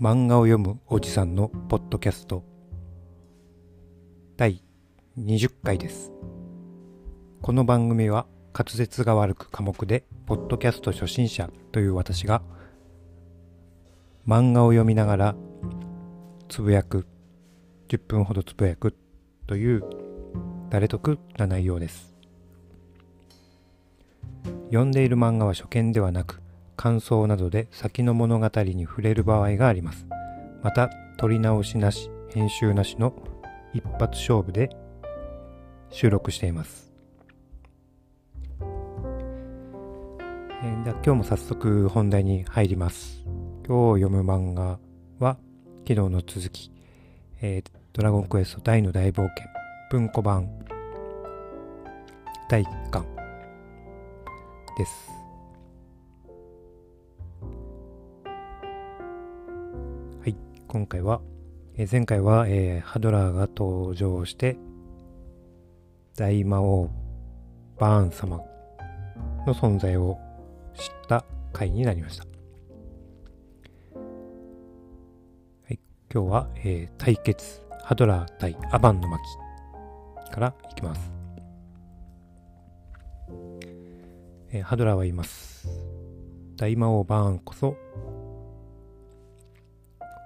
[0.00, 2.42] 漫画を読むおじさんのポッドキャスト。
[4.36, 4.62] 第
[5.18, 6.10] 20回です。
[7.40, 12.42] この番組は滑舌が悪く寡黙でポッドキャスト初心者という私が
[14.26, 15.34] 漫画を読みながら
[16.48, 17.06] つぶやく
[17.88, 18.96] 10分ほどつぶやく
[19.46, 19.84] という
[20.70, 22.16] 誰得な内容です。
[24.66, 26.41] 読んでいる漫画は初見ではなく
[26.76, 30.06] 感想などで先の物語に触れる場合があります。
[30.62, 33.14] また、撮り直しなし、編集なしの
[33.74, 34.70] 一発勝負で
[35.90, 36.92] 収録しています。
[40.64, 43.24] えー、では今日も早速本題に入ります。
[43.66, 44.78] 今日読む漫画
[45.18, 45.36] は
[45.86, 46.70] 昨日の続き、
[47.40, 49.44] えー、ドラゴンクエスト大の大冒険
[49.90, 50.48] 文庫版
[52.48, 53.06] 第1巻
[54.78, 55.21] です。
[60.72, 61.20] 今回は、
[61.76, 64.56] えー、前回は、えー、ハドラーが登場して
[66.16, 66.90] 大魔王
[67.78, 68.40] バーン様
[69.46, 70.18] の存在を
[70.74, 72.24] 知った回になりました。
[72.24, 72.30] は
[75.68, 75.78] い、
[76.10, 79.22] 今日は、えー、対決ハドラー対アバンの巻
[80.32, 81.12] からいきます。
[84.52, 85.68] えー、ハドラーは言います。
[86.56, 87.76] 大魔王バーンこそ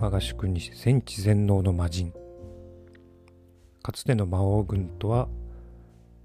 [0.00, 2.14] 我が主君に戦地全能の魔人。
[3.82, 5.28] かつての魔王軍とは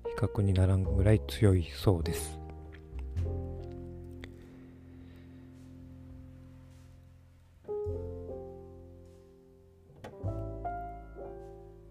[0.05, 2.39] 比較にならんぐらい強いそうです。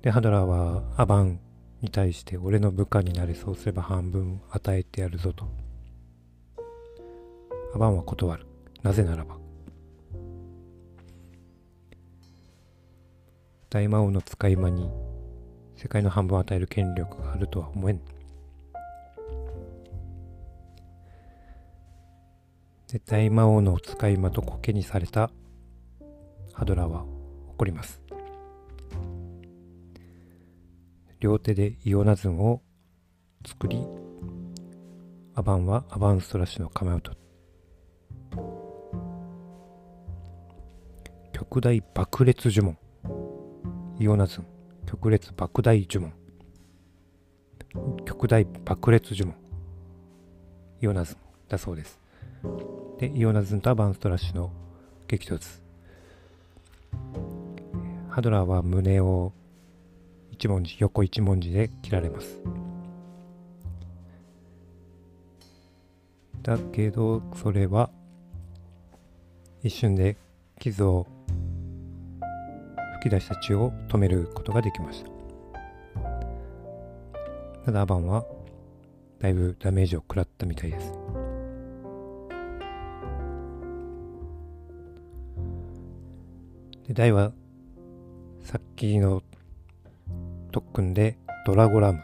[0.00, 1.38] でハドラーはアバン
[1.82, 5.46] に対して俺の部下になれそうすれば半分与えてやるぞと。
[7.74, 8.46] アバンは断る。
[8.82, 9.43] なぜならば
[13.74, 14.88] 大魔王の使い魔に
[15.74, 18.00] 世界の半分を与える権力があるとは思えん。
[22.86, 25.28] で大魔王の使い魔とコケにされた
[26.52, 27.04] ハドラーは
[27.48, 28.00] 怒ります。
[31.18, 32.62] 両手でイオナズンを
[33.44, 33.84] 作り、
[35.34, 37.10] アバンはアバンストラッシュの構えをと
[41.32, 42.78] 極大爆裂呪文
[44.00, 44.46] イオナズン
[44.86, 46.12] 極烈爆大呪文。
[48.04, 49.36] 極大爆裂呪文。
[50.80, 51.16] イオナズン
[51.48, 52.00] だそうです。
[52.98, 54.50] でイオナズンとアバンストラッシュの
[55.06, 55.60] 激突。
[58.08, 59.32] ハドラーは胸を
[60.32, 62.40] 一文字横一文字で切られます。
[66.42, 67.90] だけどそれは
[69.62, 70.16] 一瞬で
[70.58, 71.06] 傷を
[73.04, 75.14] き出した血を止めることができました
[77.66, 78.26] ただアバンは
[79.24, 80.92] だいぶダメージを食らったみたいです。
[86.86, 87.32] でダイは
[88.42, 89.22] さっきの
[90.52, 91.16] 特訓で
[91.46, 92.02] ドラゴラム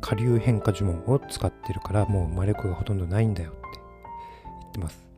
[0.00, 3.60] 下流変化呪文を使ってるからもう魔力がほとんどないんだよって。
[4.42, 5.08] 言ってます。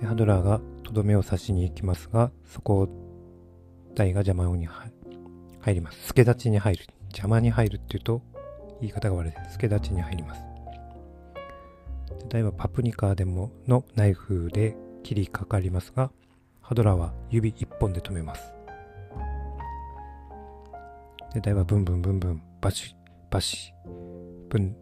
[0.00, 2.88] でハドラーがとどめを刺しに行きますが、そこを
[3.94, 6.08] 台が邪魔に入ります。
[6.08, 6.84] 助立ちに入る。
[7.10, 8.22] 邪魔に入るっていうと
[8.80, 9.52] 言い方が悪いです。
[9.52, 10.42] 助立ちに入ります。
[12.28, 16.10] 台はパプニカでものナイフで切りかかりますが、
[16.60, 18.52] ハドラーは指一本で止めます。
[21.34, 22.96] で、台はブンブンブンブン、バシ
[23.30, 23.72] バシ、
[24.48, 24.76] ぶん、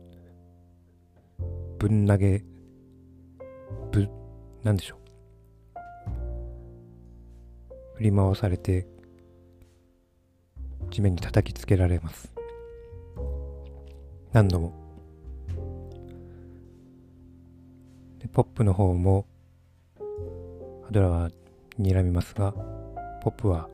[1.79, 2.43] ぶん投げ、
[3.93, 4.09] ぶ、
[4.63, 4.98] なんでしょう。
[7.99, 8.87] 振り回されて
[10.89, 12.33] 地面に叩きつけられます。
[14.33, 14.73] 何度も。
[18.21, 19.27] でポップの方も
[20.85, 21.31] ハドラは
[21.81, 22.53] 睨みますが
[23.21, 23.69] ポップは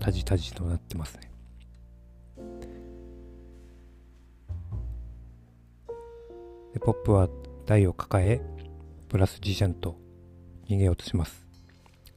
[0.00, 1.30] タジタジとなってますね。
[6.74, 7.28] でポップは
[7.66, 8.40] 台を抱え
[9.08, 9.96] プラスジシャンと
[10.68, 11.46] 逃げようとします。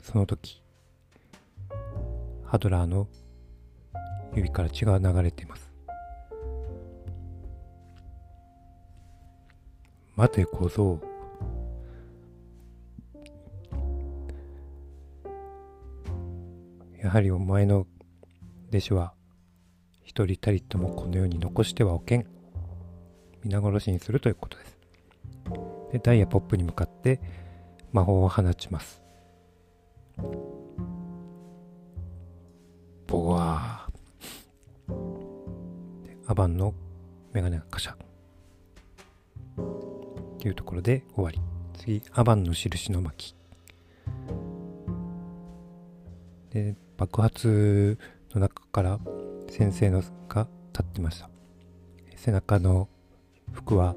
[0.01, 0.63] その時
[2.49, 3.07] ハドラーの
[4.35, 5.71] 指から血が流れています。
[10.15, 10.99] 待て小僧。
[16.99, 17.85] やはりお前の
[18.69, 19.13] 弟子は
[20.03, 22.25] 一人たりともこの世に残してはおけん。
[23.43, 24.79] 皆殺しにするということです。
[25.91, 27.21] で、ダイヤポップに向かって
[27.91, 29.03] 魔法を放ちます
[33.09, 34.94] ボワー
[36.27, 36.75] アバンの
[37.33, 37.94] メガネがカシャ。
[37.94, 37.97] っ
[40.38, 41.41] ていうところで終わり。
[41.75, 43.33] 次アバンの印の巻。
[46.51, 47.97] で爆発
[48.35, 49.00] の中から
[49.50, 51.31] 先生のが立ってました。
[52.15, 52.88] 背中の
[53.53, 53.95] 服は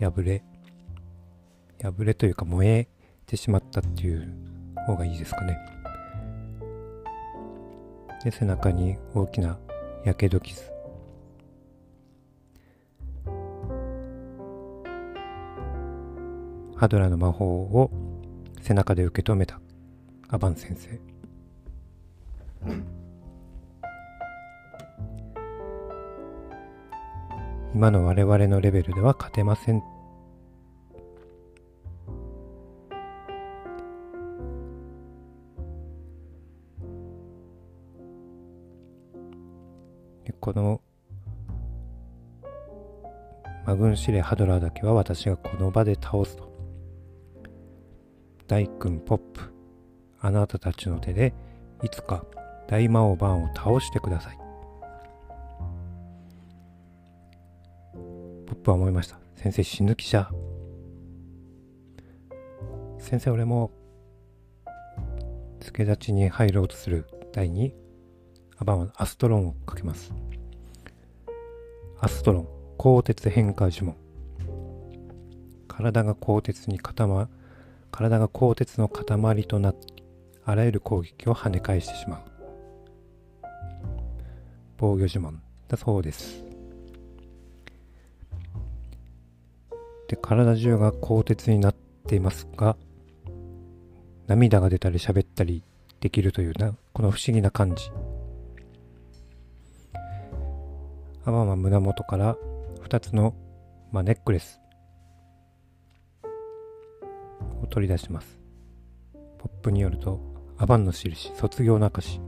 [0.00, 0.42] 破れ
[1.80, 2.88] 破れというか燃え
[3.26, 4.28] てしまったっていう
[4.88, 5.79] 方がいいですかね。
[8.22, 9.58] で背中に大きな
[10.04, 10.60] やけど傷。
[16.76, 17.90] ハドラの魔法を
[18.62, 19.60] 背中で受け止めた。
[20.28, 20.98] アバン先生。
[27.74, 29.82] 今の我々のレベルでは勝てません。
[40.40, 40.80] この
[43.66, 46.50] マグン司令ハドラーだけは私がこの場で倒すと。
[48.48, 49.52] 大君ポップ
[50.18, 51.34] あなたたちの手で
[51.82, 52.24] いつか
[52.66, 54.38] 大魔王バンを倒してください。
[58.46, 59.20] ポップは思いました。
[59.36, 60.30] 先生死ぬ気じゃ。
[62.98, 63.70] 先生俺も
[65.60, 67.79] 助立ちに入ろうとする第2
[68.60, 70.12] アバンはアストロンをかけます。
[71.98, 73.96] アストロン鋼鉄変化呪文
[75.66, 77.28] 体が鋼鉄に固ま
[77.90, 80.02] 体が鋼鉄の塊となって
[80.44, 82.20] あらゆる攻撃を跳ね返してしまう。
[84.76, 85.40] 防御呪文。
[85.68, 86.44] だそうです。
[90.08, 91.74] で体中が鋼鉄になっ
[92.06, 92.76] ていますが
[94.26, 95.62] 涙が出たり喋ったり
[96.00, 97.90] できるというなこの不思議な感じ。
[101.30, 102.36] アバンは胸元から
[102.88, 103.36] 2つの、
[103.92, 104.60] まあ、ネックレス
[107.62, 108.40] を取り出します。
[109.38, 110.20] ポップによると、
[110.58, 112.20] アバンの印、卒業の証。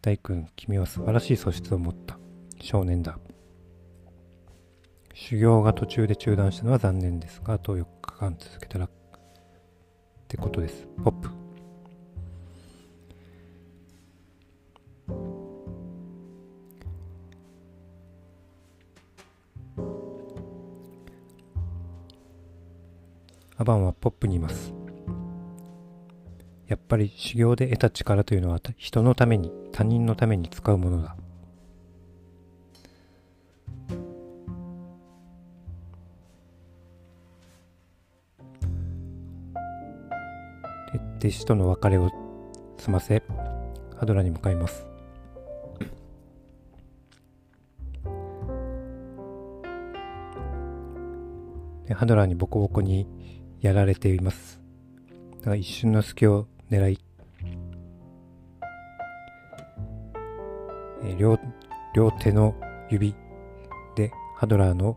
[0.00, 2.16] 大君、君は素晴らしい素質を持った
[2.60, 3.18] 少年だ。
[5.14, 8.90] 修行が途中で中断したのは残念ですが、あと4日間続けたらっ
[10.28, 10.86] てことです。
[11.02, 11.49] ポップ。
[23.60, 24.72] アバンはポップにいます。
[26.66, 31.14] やっぱり修行で得た力というのは人のために、他人のために使うものだ。
[41.18, 42.08] 弟子との別れを
[42.78, 43.22] 済ませ、
[43.98, 44.86] ハドラに向かいます。
[51.92, 53.06] ハドラーにボコボコに
[53.60, 54.60] やられています。
[55.38, 56.98] だから一瞬の隙を狙い、
[61.04, 61.38] え、両
[61.94, 62.54] 両手の
[62.90, 63.14] 指
[63.96, 64.96] でハドラーの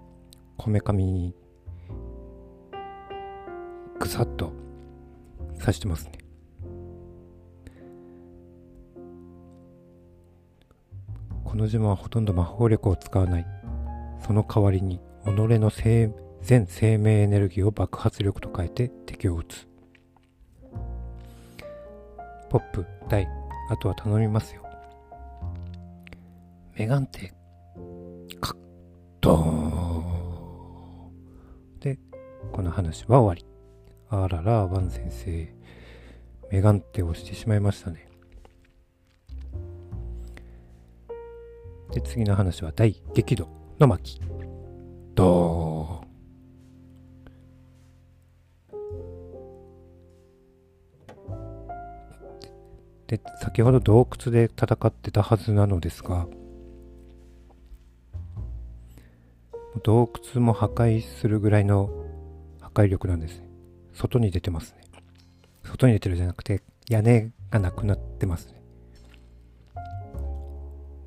[0.57, 1.35] こめかみに
[3.99, 4.53] ぐさっと
[5.59, 6.11] 刺してますね。
[11.43, 13.45] この呪文はほとんど魔法力を使わない。
[14.25, 15.29] その代わりに己
[15.59, 16.11] の生
[16.43, 19.67] 全生命エネルギーを爆発力と変えて敵を撃つ。
[22.49, 23.27] ポップ、ダイ、
[23.69, 24.61] あとは頼みますよ。
[26.77, 27.33] メガンテ、
[28.41, 28.57] カッ
[29.21, 29.39] ドー
[31.07, 31.97] ンで、
[32.51, 33.45] この話は終わり。
[34.09, 35.55] あらら、ワン先生、
[36.51, 38.05] メガンテをしてしまいましたね。
[41.93, 43.47] で、次の話は大激怒
[43.79, 44.19] の巻。
[45.15, 45.62] ドーン
[53.13, 56.25] で先ほど洞窟で戦ってたはずなのですが
[59.83, 61.91] 洞窟も破壊するぐらいの
[62.59, 63.47] 破壊力なんですね。
[63.93, 64.81] 外に出てますね。
[65.63, 68.61] 外に出てるじゃなくて屋根がなくなってますね。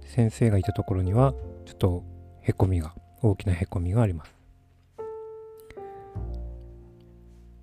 [0.04, 1.32] 先生がいたところには
[1.64, 2.04] ちょっと
[2.42, 4.32] へこみが大きなへこみがあります。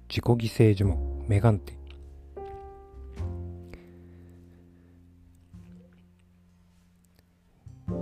[0.09, 1.82] 自己犠牲呪文メガンテ。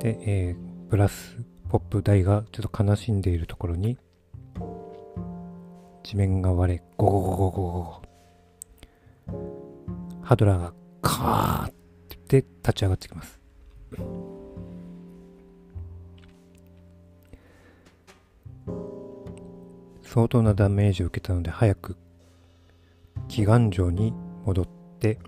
[0.02, 1.38] で、えー、ブラス
[1.70, 4.00] ポップ大がちょっと悲しんでいるところに
[6.02, 8.02] 地面が割れ、ゴゴゴゴゴゴ
[10.24, 11.74] ハドラーがカーっ
[12.28, 13.40] て立ち上がってきます。
[20.02, 21.96] 相当なダメージを受けたので早く
[23.30, 24.14] 祈願城に
[24.46, 24.68] 戻っ
[25.00, 25.20] て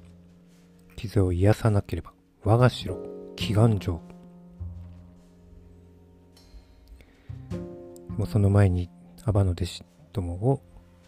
[0.95, 2.11] 傷を癒さなければ。
[2.43, 2.97] 我が城
[3.35, 4.12] 祈願城。
[8.17, 8.89] もうその前に
[9.25, 10.61] アバの弟子どもを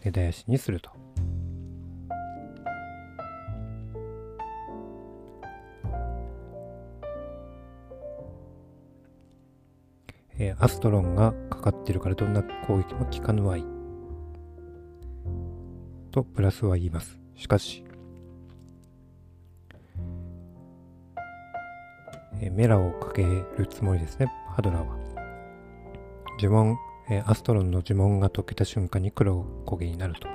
[0.04, 0.90] 根絶やしにすると
[10.38, 13.64] えー、アストロンがかかってるからどんな攻撃も効かぬわい。
[16.10, 17.18] とプラスは言います。
[17.34, 17.84] しかし、
[22.40, 24.96] えー、メラをかけるつもりですね、ハドラーは。
[26.38, 26.76] 呪文、
[27.08, 30.28] え、アストロンの呪文が解けた瞬間に黒焦げになると。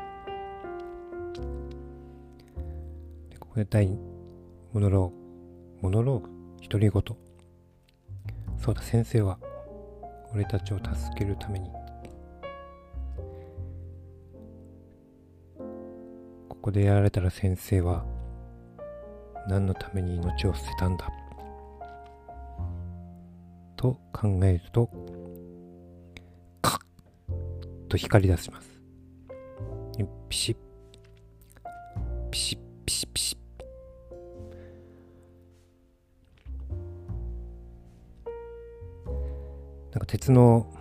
[3.29, 3.87] でここで第
[4.71, 5.15] モノローグ、
[5.81, 6.29] モノローグ
[6.69, 7.03] 独り言。
[8.57, 9.37] そうだ、先生は
[10.33, 11.69] 俺たちを助けるために
[16.47, 18.05] ここでやられたら先生は
[19.49, 21.09] 何のために命を捨てたんだ
[23.75, 24.89] と考えると
[27.91, 28.81] と光り出します。
[30.29, 30.55] ピシッ。
[32.31, 33.38] ピシッピシッピシッ。
[39.91, 40.74] なんか鉄の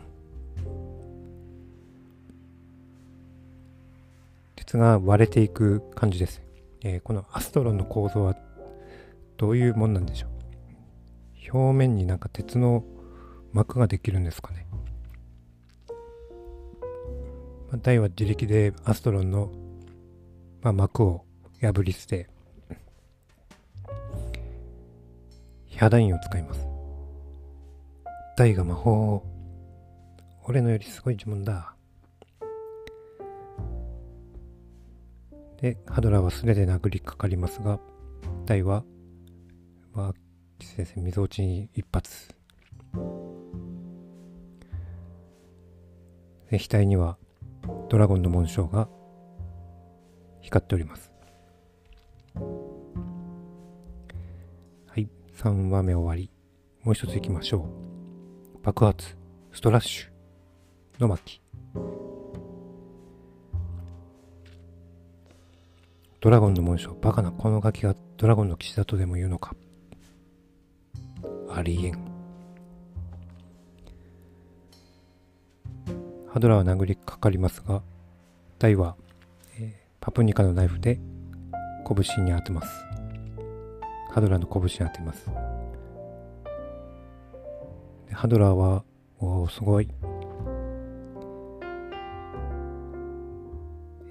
[4.55, 6.41] 鉄が割れていく感じです、
[6.85, 8.37] えー、このアストロンの構造は
[9.37, 10.31] どういうもんなんでしょう？
[11.59, 12.85] 表面になんか鉄の
[13.53, 14.69] 膜ができるんですかね、
[17.71, 19.51] まあ、ダイは自力でアストロンの、
[20.61, 21.25] まあ、膜を
[21.61, 22.29] 破り捨て
[25.67, 26.67] ヒャダインを使います。
[28.37, 29.23] 体が魔法
[30.45, 31.75] 俺のよりすごい呪文だ。
[35.61, 37.79] でハドラーは素手で殴りかかりますが
[38.47, 38.83] 大は
[39.93, 40.15] は
[40.61, 42.35] 先生みぞおちに一発。
[46.51, 47.17] で額には
[47.91, 48.89] ドラゴンの紋章が
[50.41, 51.13] 光っております
[52.35, 52.43] は
[54.97, 56.31] い3話目終わり
[56.83, 57.91] もう一ついきましょう
[58.63, 59.17] 爆発、
[59.53, 61.41] ストラッシュ、野巻。
[66.21, 69.57] ドラゴンの紋章、バカなこのガキがドラゴンの騎士だとでも言うのか。
[71.51, 72.10] ありえん。
[76.33, 77.83] ハドラーは殴りかかりますが、
[78.61, 78.95] ダイは、
[79.59, 81.01] えー、パプニカのナイフで
[81.85, 82.69] 拳に当てます。
[84.13, 85.29] ハドラーの拳に当てます。
[88.13, 88.85] ハドラーは、
[89.19, 89.89] おすごい。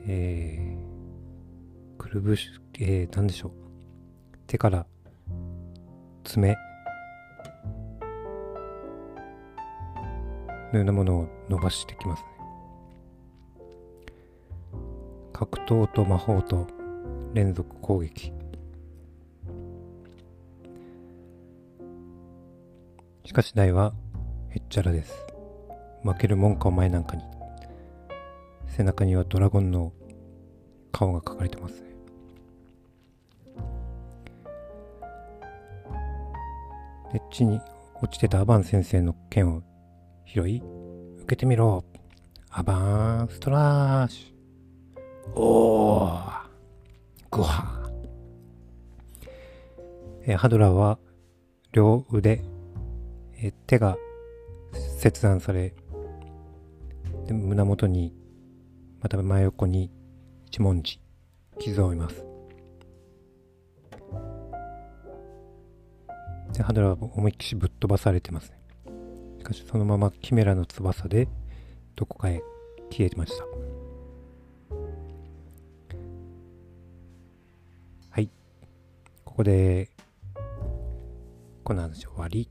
[0.05, 2.49] えー、くるぶし、
[2.81, 3.51] えー、なんでしょう。
[4.45, 4.85] 手から
[6.25, 6.57] 爪
[10.71, 12.29] のようなものを伸ばしてきますね。
[15.33, 16.67] 格闘と魔法と
[17.33, 18.33] 連続攻撃。
[23.25, 23.93] しかし大は
[24.49, 25.13] へっちゃらです。
[26.03, 27.23] 負けるもんかお前なんかに。
[28.67, 29.93] 背中にはドラゴンの
[30.91, 31.89] 顔が描かれてますね。
[37.13, 37.59] で、地に
[38.01, 39.63] 落ちてたアバン先生の剣を
[40.31, 40.61] 拾い、
[41.17, 41.83] 受けてみろ。
[42.51, 45.39] アバーンストラッシュ。
[45.39, 46.31] おー。
[47.31, 47.79] グワー。
[50.27, 50.99] えハドラーは
[51.71, 52.43] 両腕
[53.41, 53.97] え手が
[54.99, 55.73] 切断され
[57.25, 58.13] で胸元に
[59.01, 59.89] また真横に
[60.45, 60.99] 一文字
[61.57, 62.23] 傷を負います
[66.53, 68.58] でハドラーは思いっきしぶっ飛ばされてますね
[69.39, 71.27] しかしそのままキメラの翼で
[71.95, 72.41] どこかへ
[72.91, 73.43] 消えてました
[78.11, 78.29] はい
[79.25, 79.89] ここで
[81.63, 82.49] この話終わり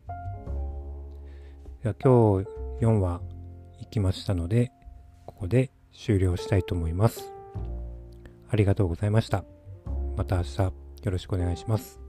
[1.83, 2.49] では今日
[2.85, 3.21] 4話
[3.80, 4.73] 行きましたので、
[5.26, 7.33] ここで終了したいと思います。
[8.50, 9.45] ありがとうございました。
[10.16, 10.73] また明日よ
[11.04, 12.08] ろしくお願いします。